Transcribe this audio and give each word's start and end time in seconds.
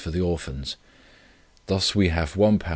for 0.01 0.09
the 0.11 0.19
Orphans. 0.19 0.75
Thus 1.67 1.93
we 1.95 2.09
have 2.09 2.33
£1 2.33 2.57
14s. 2.59 2.63